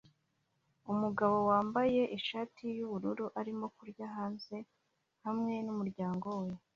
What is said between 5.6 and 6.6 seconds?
numuryango we